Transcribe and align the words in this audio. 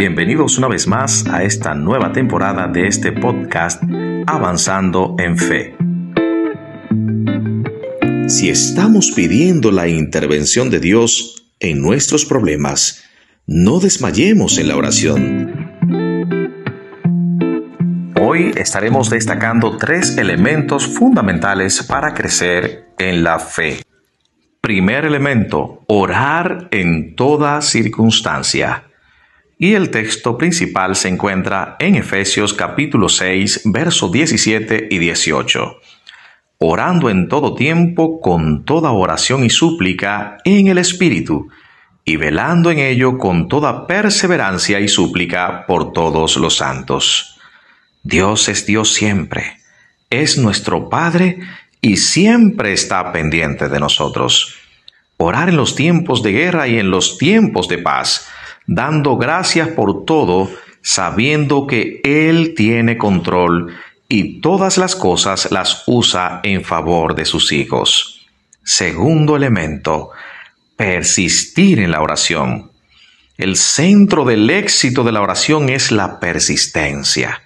Bienvenidos 0.00 0.56
una 0.56 0.66
vez 0.66 0.86
más 0.86 1.26
a 1.26 1.42
esta 1.42 1.74
nueva 1.74 2.10
temporada 2.10 2.66
de 2.68 2.86
este 2.86 3.12
podcast 3.12 3.82
Avanzando 4.26 5.14
en 5.18 5.36
Fe. 5.36 5.76
Si 8.26 8.48
estamos 8.48 9.10
pidiendo 9.10 9.70
la 9.70 9.88
intervención 9.88 10.70
de 10.70 10.80
Dios 10.80 11.52
en 11.60 11.82
nuestros 11.82 12.24
problemas, 12.24 13.04
no 13.46 13.78
desmayemos 13.78 14.56
en 14.56 14.68
la 14.68 14.76
oración. 14.78 15.70
Hoy 18.18 18.54
estaremos 18.56 19.10
destacando 19.10 19.76
tres 19.76 20.16
elementos 20.16 20.86
fundamentales 20.86 21.82
para 21.82 22.14
crecer 22.14 22.86
en 22.98 23.22
la 23.22 23.38
fe. 23.38 23.82
Primer 24.62 25.04
elemento, 25.04 25.84
orar 25.88 26.68
en 26.70 27.14
toda 27.16 27.60
circunstancia. 27.60 28.86
Y 29.62 29.74
el 29.74 29.90
texto 29.90 30.38
principal 30.38 30.96
se 30.96 31.08
encuentra 31.08 31.76
en 31.80 31.94
Efesios 31.94 32.54
capítulo 32.54 33.10
6, 33.10 33.60
versos 33.66 34.10
17 34.10 34.88
y 34.90 34.96
18. 34.96 35.76
Orando 36.56 37.10
en 37.10 37.28
todo 37.28 37.54
tiempo 37.54 38.22
con 38.22 38.64
toda 38.64 38.92
oración 38.92 39.44
y 39.44 39.50
súplica 39.50 40.38
en 40.46 40.68
el 40.68 40.78
Espíritu, 40.78 41.50
y 42.06 42.16
velando 42.16 42.70
en 42.70 42.78
ello 42.78 43.18
con 43.18 43.48
toda 43.48 43.86
perseverancia 43.86 44.80
y 44.80 44.88
súplica 44.88 45.66
por 45.66 45.92
todos 45.92 46.38
los 46.38 46.56
santos. 46.56 47.38
Dios 48.02 48.48
es 48.48 48.64
Dios 48.64 48.94
siempre, 48.94 49.58
es 50.08 50.38
nuestro 50.38 50.88
Padre 50.88 51.38
y 51.82 51.98
siempre 51.98 52.72
está 52.72 53.12
pendiente 53.12 53.68
de 53.68 53.78
nosotros. 53.78 54.54
Orar 55.18 55.50
en 55.50 55.58
los 55.58 55.74
tiempos 55.74 56.22
de 56.22 56.32
guerra 56.32 56.66
y 56.66 56.78
en 56.78 56.90
los 56.90 57.18
tiempos 57.18 57.68
de 57.68 57.76
paz 57.76 58.26
dando 58.70 59.16
gracias 59.16 59.66
por 59.68 60.04
todo, 60.04 60.48
sabiendo 60.80 61.66
que 61.66 62.00
Él 62.04 62.54
tiene 62.56 62.96
control 62.96 63.74
y 64.08 64.40
todas 64.40 64.78
las 64.78 64.94
cosas 64.94 65.50
las 65.50 65.82
usa 65.86 66.40
en 66.44 66.62
favor 66.62 67.16
de 67.16 67.24
sus 67.24 67.50
hijos. 67.50 68.28
Segundo 68.62 69.34
elemento, 69.34 70.10
persistir 70.76 71.80
en 71.80 71.90
la 71.90 72.00
oración. 72.00 72.70
El 73.36 73.56
centro 73.56 74.24
del 74.24 74.48
éxito 74.48 75.02
de 75.02 75.12
la 75.12 75.20
oración 75.20 75.68
es 75.68 75.90
la 75.90 76.20
persistencia. 76.20 77.42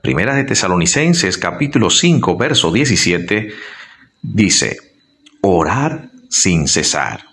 Primera 0.00 0.34
de 0.34 0.44
Tesalonicenses 0.44 1.36
capítulo 1.36 1.90
5 1.90 2.38
verso 2.38 2.72
17 2.72 3.52
dice, 4.22 4.78
orar 5.42 6.08
sin 6.30 6.68
cesar. 6.68 7.27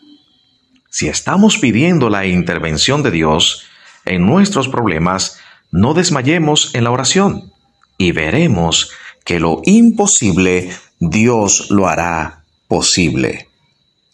Si 0.96 1.10
estamos 1.10 1.58
pidiendo 1.58 2.10
la 2.10 2.26
intervención 2.26 3.04
de 3.04 3.12
Dios 3.12 3.66
en 4.06 4.26
nuestros 4.26 4.70
problemas, 4.70 5.40
no 5.70 5.94
desmayemos 5.94 6.74
en 6.74 6.86
la 6.86 6.92
oración 6.92 7.52
y 7.98 8.14
veremos 8.14 8.92
que 9.26 9.42
lo 9.42 9.62
imposible 9.66 10.70
Dios 11.02 11.70
lo 11.70 11.90
hará 11.90 12.46
posible. 12.70 13.50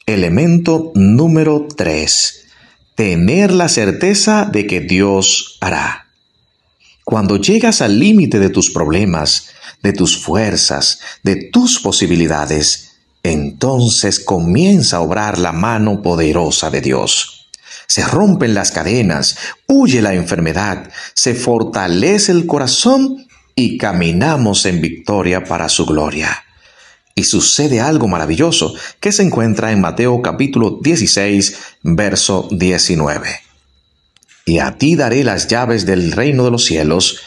Elemento 0.07 0.91
número 0.95 1.67
3. 1.77 2.47
Tener 2.95 3.51
la 3.51 3.69
certeza 3.69 4.49
de 4.51 4.65
que 4.65 4.81
Dios 4.81 5.59
hará. 5.61 6.07
Cuando 7.03 7.37
llegas 7.37 7.83
al 7.83 7.99
límite 7.99 8.39
de 8.39 8.49
tus 8.49 8.71
problemas, 8.71 9.51
de 9.83 9.93
tus 9.93 10.17
fuerzas, 10.17 10.99
de 11.21 11.35
tus 11.35 11.79
posibilidades, 11.79 12.90
entonces 13.31 14.19
comienza 14.19 14.97
a 14.97 15.01
obrar 15.01 15.37
la 15.37 15.51
mano 15.51 16.01
poderosa 16.01 16.69
de 16.69 16.81
Dios. 16.81 17.49
Se 17.87 18.03
rompen 18.03 18.53
las 18.53 18.71
cadenas, 18.71 19.37
huye 19.67 20.01
la 20.01 20.13
enfermedad, 20.13 20.89
se 21.13 21.35
fortalece 21.35 22.31
el 22.31 22.45
corazón 22.45 23.27
y 23.55 23.77
caminamos 23.77 24.65
en 24.65 24.81
victoria 24.81 25.43
para 25.43 25.67
su 25.69 25.85
gloria. 25.85 26.43
Y 27.15 27.23
sucede 27.23 27.81
algo 27.81 28.07
maravilloso 28.07 28.73
que 28.99 29.11
se 29.11 29.23
encuentra 29.23 29.71
en 29.71 29.81
Mateo 29.81 30.21
capítulo 30.21 30.79
16, 30.81 31.57
verso 31.83 32.47
19. 32.51 33.29
Y 34.45 34.59
a 34.59 34.77
ti 34.77 34.95
daré 34.95 35.23
las 35.23 35.47
llaves 35.47 35.85
del 35.85 36.13
reino 36.13 36.45
de 36.45 36.51
los 36.51 36.65
cielos, 36.65 37.19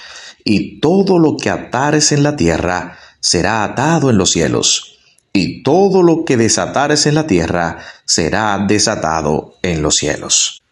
y 0.45 0.81
todo 0.81 1.19
lo 1.19 1.37
que 1.37 1.51
atares 1.51 2.13
en 2.13 2.23
la 2.23 2.37
tierra 2.37 2.99
será 3.21 3.65
atado 3.65 4.11
en 4.11 4.19
los 4.19 4.31
cielos 4.31 4.94
y 5.37 5.65
todo 5.65 6.03
lo 6.03 6.25
que 6.25 6.37
desatares 6.37 7.07
en 7.07 7.17
la 7.17 7.27
tierra 7.27 7.79
será 8.05 8.57
desatado 8.67 9.57
en 9.63 9.83
los 9.83 9.97
cielos. 9.97 10.63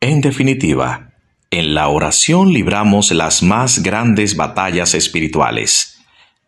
En 0.00 0.20
definitiva, 0.20 1.10
en 1.50 1.74
la 1.74 1.88
oración 1.88 2.52
libramos 2.52 3.10
las 3.10 3.42
más 3.42 3.82
grandes 3.82 4.36
batallas 4.36 4.94
espirituales, 4.94 5.98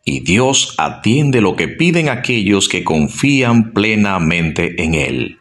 y 0.04 0.20
Dios 0.20 0.74
atiende 0.78 1.40
lo 1.40 1.56
que 1.56 1.66
piden 1.66 2.08
aquellos 2.08 2.68
que 2.68 2.84
confían 2.84 3.72
plenamente 3.72 4.80
en 4.82 4.94
Él, 4.94 5.38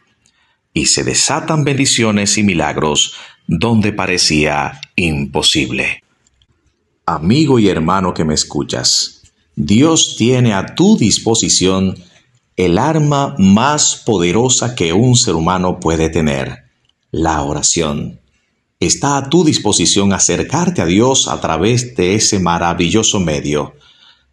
y 0.74 0.86
se 0.86 1.04
desatan 1.04 1.62
bendiciones 1.62 2.36
y 2.36 2.42
milagros 2.42 3.14
donde 3.46 3.92
parecía 3.92 4.80
imposible. 4.96 6.02
Amigo 7.06 7.60
y 7.60 7.68
hermano 7.68 8.12
que 8.12 8.24
me 8.24 8.34
escuchas, 8.34 9.21
Dios 9.54 10.16
tiene 10.16 10.54
a 10.54 10.74
tu 10.74 10.96
disposición 10.96 11.96
el 12.56 12.78
arma 12.78 13.34
más 13.38 14.02
poderosa 14.04 14.74
que 14.74 14.92
un 14.92 15.16
ser 15.16 15.34
humano 15.34 15.80
puede 15.80 16.08
tener, 16.08 16.64
la 17.10 17.42
oración. 17.42 18.20
Está 18.80 19.16
a 19.16 19.28
tu 19.28 19.44
disposición 19.44 20.12
acercarte 20.12 20.82
a 20.82 20.86
Dios 20.86 21.28
a 21.28 21.40
través 21.40 21.94
de 21.96 22.14
ese 22.14 22.40
maravilloso 22.40 23.20
medio. 23.20 23.74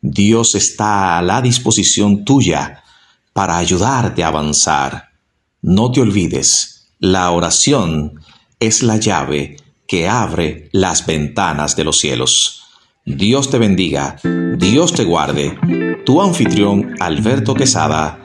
Dios 0.02 0.56
está 0.56 1.18
a 1.18 1.22
la 1.22 1.42
disposición 1.42 2.24
tuya 2.26 2.84
para 3.34 3.58
ayudarte 3.58 4.24
a 4.24 4.30
avanzar. 4.30 5.10
No 5.62 5.92
te 5.92 6.02
olvides, 6.02 6.88
la 7.00 7.30
oración 7.32 8.22
es 8.60 8.84
la 8.84 8.98
llave 8.98 9.58
que 9.88 10.08
abre 10.08 10.70
las 10.72 11.06
ventanas 11.06 11.76
de 11.76 11.84
los 11.84 12.00
cielos. 12.00 12.64
Dios 13.06 13.50
te 13.50 13.58
bendiga, 13.58 14.18
Dios 14.60 14.94
te 14.94 15.06
guarde. 15.06 15.58
Tu 16.06 16.22
anfitrión 16.22 16.94
Alberto 17.00 17.54
Quesada 17.56 18.20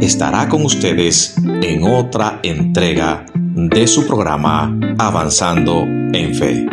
estará 0.00 0.48
con 0.48 0.64
ustedes 0.64 1.36
en 1.62 1.84
otra 1.84 2.40
entrega 2.42 3.26
de 3.34 3.86
su 3.86 4.06
programa 4.06 4.74
Avanzando 4.98 5.82
en 5.82 6.34
Fe. 6.34 6.66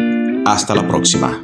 Hasta 0.46 0.74
la 0.76 0.88
próxima. 0.88 1.44